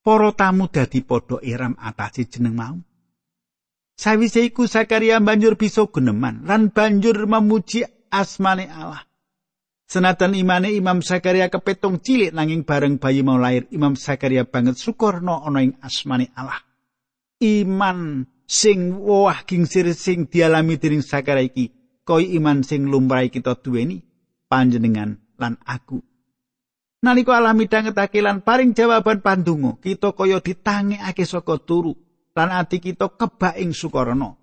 para 0.00 0.32
tamu 0.32 0.66
dadi 0.72 1.04
padha 1.04 1.38
iram 1.44 1.76
atase 1.76 2.26
jeneng 2.26 2.54
mau. 2.56 2.76
Sawise 4.00 4.40
iku 4.40 4.64
Sakaria 4.64 5.20
banjur 5.20 5.60
bisa 5.60 5.84
geneman 5.84 6.48
lan 6.48 6.72
banjur 6.72 7.28
memuji 7.28 7.84
asmane 8.08 8.64
Allah. 8.72 9.04
Senatan 9.90 10.38
imane 10.38 10.72
Imam 10.72 11.02
Sakaria 11.04 11.50
kepetung 11.50 12.00
cilik 12.00 12.32
nanging 12.32 12.64
bareng 12.64 12.96
bayi 12.96 13.20
mau 13.20 13.36
lahir 13.36 13.68
Imam 13.74 13.98
Sakaria 13.98 14.48
banget 14.48 14.80
syukurna 14.80 15.44
ana 15.44 15.60
ing 15.60 15.76
asmane 15.84 16.32
Allah. 16.32 16.64
Iman 17.44 18.24
sing 18.48 18.96
wah 19.04 19.44
gingsir 19.44 19.90
sing 19.92 20.30
dialami 20.32 20.80
dening 20.80 21.04
Sakaria 21.04 21.44
iki 21.44 21.74
kaya 22.06 22.24
iman 22.40 22.64
sing 22.64 22.88
lumrahe 22.88 23.28
kita 23.28 23.52
duweni 23.60 24.09
panjenengan 24.50 25.22
lan 25.38 25.54
aku. 25.62 26.02
Nalika 27.00 27.38
alami 27.38 27.70
dangetake 27.70 28.20
lan 28.20 28.42
paring 28.44 28.76
jawaban 28.76 29.24
pandungo, 29.24 29.80
kita 29.80 30.12
kaya 30.12 30.42
ditangekake 30.42 31.24
saka 31.24 31.56
turu 31.62 31.96
lan 32.34 32.50
ati 32.52 32.82
kita 32.82 33.14
kebak 33.14 33.56
ing 33.56 33.72
sukarana. 33.72 34.36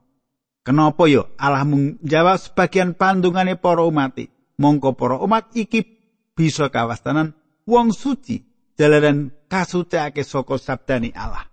Kenapa 0.66 1.06
yo 1.06 1.32
Allah 1.38 1.64
mung 1.68 2.02
jawab 2.02 2.42
sebagian 2.42 2.98
pandungane 2.98 3.60
para 3.60 3.86
umat? 3.86 4.18
Mongko 4.58 4.98
para 4.98 5.22
umat 5.22 5.54
iki 5.54 5.86
bisa 6.34 6.74
kawastanan 6.74 7.38
wong 7.70 7.94
suci 7.94 8.42
jalaran 8.74 9.30
kasucikake 9.46 10.26
saka 10.26 10.58
sabdani 10.58 11.14
Allah. 11.14 11.46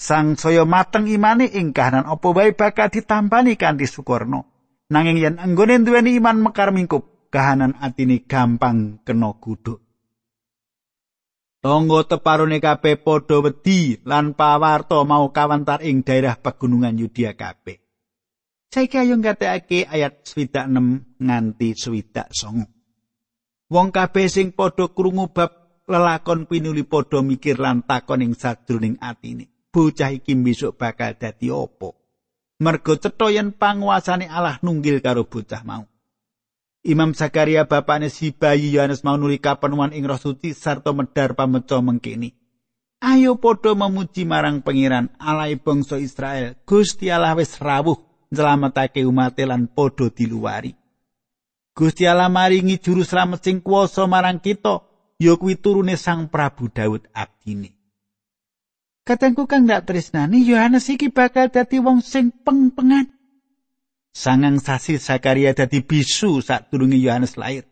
Sang 0.00 0.36
saya 0.36 0.68
mateng 0.68 1.08
imane 1.08 1.48
ing 1.48 1.72
kahanan 1.72 2.08
apa 2.08 2.28
wae 2.32 2.52
bakal 2.52 2.92
ditampani 2.92 3.56
kanthi 3.56 3.88
sukarno. 3.88 4.48
Nanging 4.92 5.16
yen 5.16 5.36
anggone 5.40 5.80
duweni 5.80 6.18
iman 6.18 6.50
mekar 6.50 6.74
mingkup, 6.74 7.09
kahanan 7.30 7.78
atine 7.78 8.26
gampang 8.26 9.00
kena 9.06 9.32
guduk. 9.38 9.80
Tonggo 11.60 12.08
teparone 12.08 12.56
kabeh 12.56 13.04
padha 13.04 13.36
wedi 13.44 14.00
lan 14.08 14.32
pawarta 14.32 15.04
mau 15.04 15.28
kawantar 15.28 15.84
ing 15.84 16.00
daerah 16.00 16.40
pegunungan 16.40 16.96
Yudea 16.96 17.36
kabeh. 17.36 17.76
Saiki 18.72 18.96
ayo 18.96 19.20
ngatekake 19.20 19.84
ayat 19.84 20.24
26 20.24 21.20
nganti 21.20 21.68
29. 21.76 23.68
Wong 23.68 23.88
kabeh 23.92 24.26
sing 24.32 24.56
padha 24.56 24.88
krungu 24.88 25.28
bab 25.36 25.84
lelakon 25.84 26.48
pinuli 26.48 26.86
padha 26.88 27.20
mikir 27.20 27.60
lan 27.60 27.84
takon 27.84 28.24
ing 28.24 28.32
sadroning 28.32 28.96
atine. 29.02 29.68
Bocah 29.68 30.16
iki 30.16 30.32
besok 30.40 30.80
bakal 30.80 31.18
dadi 31.18 31.52
apa? 31.52 31.92
Mergo 32.62 32.94
cetha 32.96 33.28
yen 33.28 33.52
panguasane 33.52 34.30
Allah 34.32 34.56
nunggil 34.64 35.02
karo 35.04 35.28
bocah 35.28 35.60
mau. 35.66 35.89
Imam 36.80 37.12
Zakaria 37.12 37.68
bapakne 37.68 38.08
si 38.08 38.32
bayi 38.32 38.72
Yohanes 38.72 39.04
mau 39.04 39.20
nuli 39.20 39.36
kapenuan 39.36 39.92
ing 39.92 40.08
roh 40.08 40.16
suci 40.16 40.56
sarta 40.56 40.96
medar 40.96 41.36
pameco 41.36 41.76
mengkini. 41.84 42.32
Ayo 43.00 43.36
padha 43.36 43.76
memuji 43.76 44.24
marang 44.24 44.64
pangeran 44.64 45.12
Allah 45.20 45.52
bangsa 45.60 46.00
Israel. 46.00 46.56
Gusti 46.64 47.12
Allah 47.12 47.36
wis 47.36 47.60
rawuh 47.60 48.00
nyelametake 48.32 49.04
umat 49.04 49.36
lan 49.44 49.68
padha 49.68 50.08
diluwari. 50.08 50.72
Gusti 51.76 52.08
Allah 52.08 52.32
maringi 52.32 52.80
juru 52.80 53.04
slamet 53.04 53.44
sing 53.44 53.60
kuwasa 53.60 54.08
marang 54.08 54.40
kita, 54.40 54.84
ya 55.20 55.36
kuwi 55.36 55.56
turune 55.60 55.96
Sang 55.96 56.28
Prabu 56.28 56.68
Daud 56.72 57.08
abdine. 57.12 57.76
Katengku 59.04 59.48
kang 59.48 59.64
ndak 59.64 59.88
tresnani 59.88 60.44
Yohanes 60.44 60.88
iki 60.88 61.08
bakal 61.12 61.48
dadi 61.48 61.76
wong 61.80 62.00
sing 62.04 62.32
peng-pengan. 62.44 63.19
Sangang 64.10 64.58
sasi 64.58 64.98
Zakaria 64.98 65.54
dadi 65.54 65.80
bisu 65.80 66.42
sadurunge 66.42 66.98
Yohanes 66.98 67.38
lair. 67.38 67.64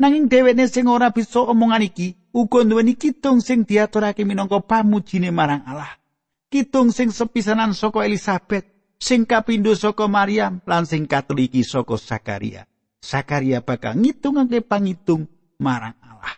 Nanging 0.00 0.32
dheweke 0.32 0.64
sing 0.64 0.88
ora 0.88 1.12
bisa 1.12 1.44
omongan 1.44 1.84
iki 1.84 2.16
uga 2.32 2.64
nduweni 2.64 2.96
kitung 2.96 3.44
sing 3.44 3.68
diaturake 3.68 4.24
minangka 4.24 4.64
pamujine 4.64 5.28
marang 5.28 5.60
Allah. 5.68 6.00
Kitung 6.48 6.88
sing 6.90 7.12
sepisanan 7.12 7.76
saka 7.76 8.08
Elizabeth, 8.08 8.64
sing 8.96 9.28
kapindho 9.28 9.76
saka 9.76 10.08
Maryam 10.08 10.64
lan 10.64 10.88
sing 10.88 11.04
katoliki 11.04 11.60
saka 11.60 12.00
Zakaria. 12.00 12.64
Zakaria 13.00 13.60
bakal 13.60 14.00
ngitungake 14.00 14.64
pangitung 14.64 15.28
marang 15.60 15.94
Allah. 16.00 16.32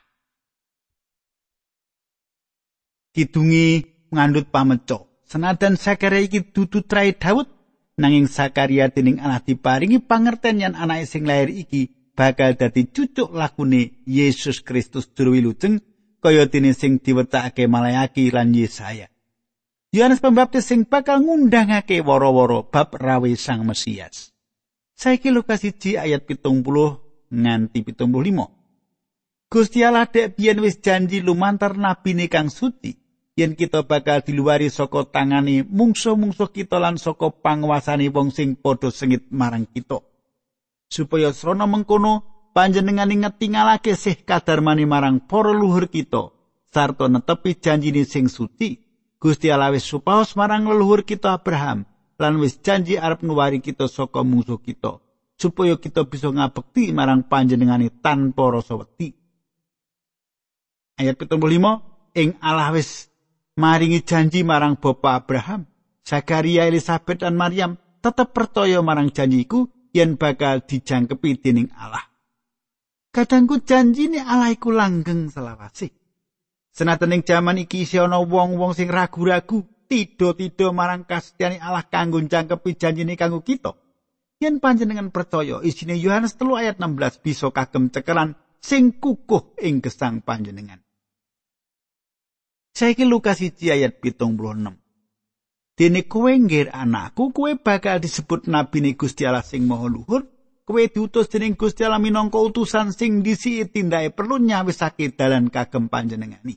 Kidungi 3.14 3.86
ngandut 4.10 4.50
pameco. 4.50 5.22
Senadan 5.22 5.78
Zakaria 5.78 6.18
iki 6.26 6.50
dudu 6.50 6.82
trai 6.82 7.14
Daud, 7.14 7.46
nanging 8.00 8.28
Sakaria 8.28 8.88
dening 8.88 9.20
Allah 9.20 9.42
diparingi 9.42 10.00
pangerten 10.00 10.62
yen 10.62 10.74
anake 10.76 11.04
sing 11.04 11.28
lahir 11.28 11.52
iki 11.52 11.92
bakal 12.16 12.56
dadi 12.56 12.88
cucuk 12.88 13.32
lakune 13.32 14.04
Yesus 14.08 14.60
Kristus 14.64 15.08
juru 15.12 15.36
wilujeng 15.36 15.80
kaya 16.22 16.46
dene 16.46 16.72
sing 16.72 17.02
diwetakake 17.02 17.66
Malayaki 17.66 18.30
lan 18.30 18.54
Yesaya. 18.54 19.10
Yohanes 19.92 20.24
Pembaptis 20.24 20.64
sing 20.70 20.88
bakal 20.88 21.20
ngundangake 21.20 22.00
woro-woro 22.00 22.64
bab 22.70 22.96
rawe 22.96 23.28
Sang 23.36 23.66
Mesias. 23.68 24.32
Saiki 24.96 25.34
Lukas 25.34 25.66
1 25.66 25.98
ayat 25.98 26.24
70 26.24 26.48
nganti 27.28 27.80
75. 27.84 29.52
Gusti 29.52 29.84
Allah 29.84 30.08
dek 30.08 30.40
biyen 30.40 30.64
wis 30.64 30.80
janji 30.80 31.20
lumantar 31.20 31.76
nabi 31.76 32.16
kang 32.32 32.48
suci 32.48 33.01
yen 33.32 33.56
kita 33.56 33.84
bakal 33.88 34.20
diluari 34.20 34.68
saka 34.68 35.08
tangane 35.08 35.64
mungsuh-mungsuh 35.64 36.52
kita 36.52 36.76
lan 36.76 37.00
saka 37.00 37.32
panguasane 37.32 38.12
wong 38.12 38.28
sing 38.28 38.54
padha 38.58 38.92
sengit 38.92 39.28
marang 39.32 39.64
kita. 39.64 40.04
Supaya 40.92 41.32
srana 41.32 41.64
mengkono 41.64 42.22
panjenengan 42.52 43.08
ngetingalake 43.08 43.96
sih 43.96 44.20
kadarmani 44.20 44.84
marang 44.84 45.24
para 45.24 45.56
luhur 45.56 45.88
kita 45.88 46.36
sarta 46.68 47.08
netepi 47.08 47.56
janjine 47.56 48.04
sing 48.04 48.28
suci. 48.28 48.80
Gusti 49.22 49.54
Allah 49.54 49.70
wis 49.70 49.86
supaos 49.86 50.34
marang 50.34 50.66
leluhur 50.66 51.06
kita 51.06 51.38
Abraham 51.38 51.86
lan 52.18 52.42
wis 52.42 52.58
janji 52.58 52.98
arep 52.98 53.22
nuwari 53.22 53.62
kita 53.62 53.86
saka 53.86 54.26
mungsuh 54.26 54.58
kita 54.58 54.98
supaya 55.38 55.78
kita 55.78 56.02
bisa 56.06 56.26
ngabekti 56.26 56.90
marang 56.90 57.22
panjenengane 57.30 57.90
tanpa 58.02 58.50
rasa 58.50 58.82
wedi. 58.82 59.14
Ayat 60.98 61.22
75 61.22 62.18
ing 62.18 62.34
Allah 62.42 62.74
wis 62.74 63.11
maringi 63.56 64.00
janji 64.04 64.44
marang 64.44 64.80
bapa 64.80 65.20
Abraham, 65.20 65.68
Zakaria, 66.02 66.64
Elizabeth 66.68 67.20
dan 67.20 67.36
Maryam 67.36 67.76
tetap 68.02 68.34
percaya 68.34 68.82
marang 68.82 69.12
janjiku 69.12 69.70
yen 69.94 70.18
bakal 70.18 70.64
dijangkepi 70.64 71.38
dening 71.38 71.70
Allah. 71.76 72.02
Kadangku 73.12 73.60
janji 73.62 74.08
ini 74.08 74.18
Allah 74.18 74.50
iku 74.50 74.72
langgeng 74.72 75.28
selawase. 75.28 75.92
Senajan 76.72 77.12
ing 77.12 77.22
jaman 77.28 77.60
iki 77.60 77.84
isih 77.84 78.08
ana 78.08 78.24
wong-wong 78.24 78.72
sing 78.72 78.88
ragu-ragu, 78.88 79.68
tido-tido 79.84 80.72
marang 80.72 81.04
kasetyane 81.04 81.60
Allah 81.60 81.84
kanggo 81.84 82.16
jangkepi 82.24 82.70
janjine 82.80 83.14
kanggo 83.20 83.44
kita. 83.44 83.76
Yen 84.42 84.58
panjenengan 84.58 85.14
percaya 85.14 85.62
isine 85.62 85.94
Yohanes 85.94 86.34
3 86.34 86.66
ayat 86.66 86.76
16 86.82 87.22
bisa 87.22 87.54
kagem 87.54 87.94
cekelan 87.94 88.34
sing 88.58 88.90
kukuh 88.96 89.54
ing 89.62 89.78
gesang 89.78 90.18
panjenengan. 90.18 90.81
Saiki 92.72 93.04
Lukas 93.04 93.44
1 93.44 93.68
ayat 93.68 94.00
76. 94.00 94.32
Dene 95.76 96.00
kowe 96.08 96.32
ngger 96.32 96.72
anakku, 96.72 97.28
kowe 97.28 97.52
bakal 97.60 98.00
disebut 98.00 98.48
nabi 98.48 98.80
ni 98.80 98.90
Gusti 98.96 99.28
Allah 99.28 99.44
sing 99.44 99.68
Maha 99.68 99.92
Luhur. 99.92 100.24
Kowe 100.64 100.80
diutus 100.88 101.28
dening 101.28 101.52
Gusti 101.52 101.84
Allah 101.84 102.00
minangka 102.00 102.40
utusan 102.40 102.96
sing 102.96 103.20
disi 103.20 103.60
tindake 103.68 104.16
perlu 104.16 104.40
nyawisake 104.40 105.12
dalan 105.12 105.52
kagem 105.52 105.92
panjenengani. 105.92 106.56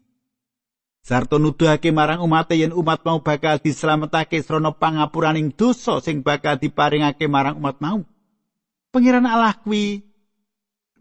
Sarto 1.04 1.36
nuduhake 1.36 1.92
marang 1.92 2.24
umat 2.24 2.50
yen 2.56 2.72
umat 2.72 3.04
mau 3.04 3.20
bakal 3.20 3.60
dislametake 3.60 4.40
srana 4.40 4.72
pangapuraning 4.72 5.52
dosa 5.52 6.00
sing 6.00 6.24
bakal 6.24 6.56
diparingake 6.56 7.28
marang 7.28 7.60
umat 7.60 7.78
mau. 7.84 8.08
Pengiran 8.90 9.28
Allah 9.28 9.60
kuwi 9.60 10.00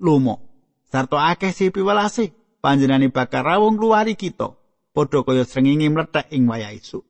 lumo. 0.02 0.42
Sarto 0.90 1.16
akeh 1.16 1.54
si 1.54 1.70
piwelase 1.70 2.34
panjenengane 2.58 3.14
bakal 3.14 3.46
rawung 3.46 3.78
luari 3.78 4.18
kita. 4.18 4.63
Padha 4.94 5.26
kaya 5.26 5.42
srengenge 5.42 5.90
mlethek 5.90 6.30
ing 6.30 6.46
wayah 6.46 6.70
esuk. 6.70 7.02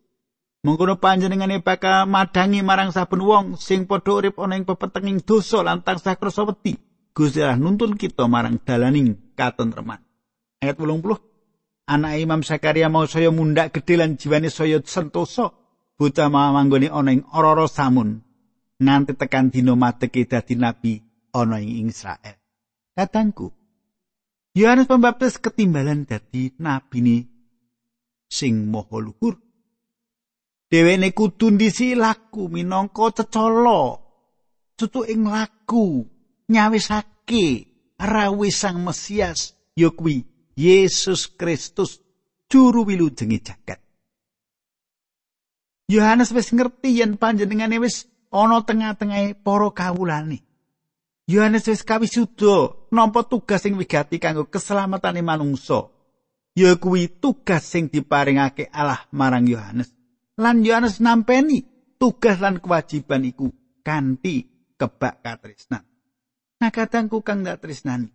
Mengkono 0.65 0.97
panjenengane 0.97 1.61
bakal 1.61 2.09
madangi 2.09 2.65
marang 2.65 2.89
saben 2.89 3.21
wong 3.21 3.61
sing 3.61 3.85
padha 3.85 4.17
urip 4.17 4.41
ana 4.41 4.57
ing 4.57 4.65
pepetenging 4.65 5.21
dosa 5.21 5.61
lan 5.61 5.85
tansah 5.85 6.17
krasa 6.17 6.49
wedi. 6.49 6.81
Gusti 7.13 7.45
Allah 7.45 7.61
nuntun 7.61 8.01
kita 8.01 8.25
marang 8.25 8.57
dalaning 8.65 9.37
katentreman. 9.37 10.01
Ayat 10.65 10.81
80 10.81 11.21
anak 11.85 12.13
Imam 12.17 12.41
Sakaria 12.41 12.89
mau 12.89 13.05
saya 13.05 13.29
mundak 13.29 13.77
gedhe 13.77 14.01
lan 14.01 14.17
jiwane 14.17 14.49
saya 14.49 14.81
sentosa 14.81 15.53
bocah 16.01 16.33
manggone 16.33 16.89
ana 16.89 17.13
ing 17.13 17.29
ora 17.37 17.69
samun 17.69 18.25
nganti 18.81 19.13
tekan 19.15 19.53
dina 19.53 19.77
mateke 19.77 20.25
dadi 20.25 20.57
nabi 20.57 21.05
ana 21.37 21.61
ing 21.61 21.93
Israel. 21.93 22.41
Katangku, 22.95 23.53
Yohanes 24.57 24.89
Pembaptis 24.89 25.37
ketimbalan 25.37 26.09
dadi 26.09 26.57
nabi 26.57 26.99
ni 27.05 27.17
sing 28.37 28.57
maha 28.73 28.99
luhur. 29.05 29.35
Dheweke 30.71 31.11
kudu 31.19 31.51
ndisi 31.51 31.95
laku 31.95 32.49
minangka 32.49 33.07
cecala. 33.17 33.81
Cutu 34.79 35.01
ing 35.13 35.23
laku 35.35 36.07
nyawisake 36.49 37.45
rawuh 37.99 38.51
sang 38.51 38.79
Mesias 38.85 39.55
ya 39.77 39.91
kuwi 39.91 40.25
Yesus 40.57 41.31
Kristus 41.39 42.01
juru 42.51 42.85
wilujenge 42.87 43.39
jagat. 43.47 43.81
Yohanes 45.89 46.33
wis 46.33 46.51
ngerti 46.55 46.99
yen 46.99 47.17
panjenengane 47.17 47.79
wis 47.79 48.07
ana 48.33 48.63
tengah-tengahe 48.67 49.35
para 49.45 49.71
kawulane. 49.71 50.43
Yohanes 51.29 51.67
wis 51.69 51.85
kawisuda 51.85 52.75
nampa 52.91 53.23
tugas 53.23 53.63
sing 53.63 53.79
wigati 53.79 54.19
kanggo 54.19 54.45
keselamatane 54.51 55.23
manungsa. 55.23 55.94
Ya 56.55 56.79
kuwi 56.79 57.11
tugas 57.11 57.67
sing 57.67 57.91
diparingake 57.91 58.71
Allah 58.71 59.03
marang 59.11 59.51
Yohanes. 59.51 59.91
Lan 60.39 60.63
Yohanes 60.63 61.03
nampeni 61.03 61.67
tugas 61.99 62.39
lan 62.39 62.63
kewajiban 62.63 63.27
iku 63.27 63.51
kanthi 63.83 64.47
kebak 64.79 65.19
katresnan. 65.27 65.83
Nah 66.63 66.71
katangku 66.71 67.27
kang 67.27 67.43
dak 67.43 67.59
tresnani. 67.59 68.07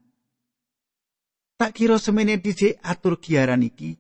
Tak 1.59 1.75
kira 1.75 1.99
semene 1.99 2.39
dhisik 2.39 2.79
atur 2.79 3.19
giaran 3.19 3.67
iki. 3.67 3.99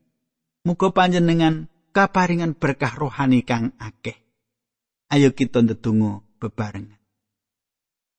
Muga 0.63 0.95
panjenengan 0.95 1.67
kaparingan 1.91 2.55
berkah 2.55 2.95
rohani 2.95 3.43
kang 3.43 3.75
akeh. 3.75 4.15
Ayo 5.11 5.35
kita 5.35 5.59
ndedonga 5.59 6.23
bebarengan. 6.39 6.95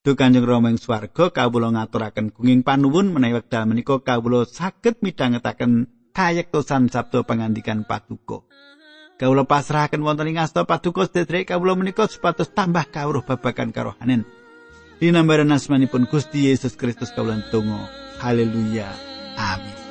Duh 0.00 0.16
Kanjeng 0.16 0.48
Rama 0.48 0.72
ing 0.72 0.80
swarga 0.80 1.28
kawula 1.28 1.72
ngaturaken 1.72 2.32
gunging 2.32 2.64
panuwun 2.64 3.12
menawi 3.12 3.40
wekdal 3.40 3.68
menika 3.68 4.00
kawula 4.00 4.48
saged 4.48 5.00
midhangetaken 5.04 5.99
kayektosan 6.12 6.88
sabda 6.88 7.26
pangandikan 7.26 7.82
paduka. 7.84 8.46
Kawula 9.20 9.44
pasrahaken 9.44 10.00
wonten 10.00 10.32
ing 10.32 10.40
asta 10.40 10.64
paduka 10.64 11.04
sedherek 11.04 11.52
kawula 11.52 11.76
menika 11.76 12.08
supados 12.08 12.48
tambah 12.56 12.88
kawruh 12.88 13.20
babagan 13.20 13.68
karohanen. 13.68 14.24
Dinambaran 15.00 15.52
asmanipun 15.52 16.08
Gusti 16.08 16.48
Yesus 16.48 16.76
Kristus 16.76 17.12
kawula 17.12 17.40
ndonga. 17.40 17.88
Haleluya. 18.20 18.88
Amin. 19.36 19.89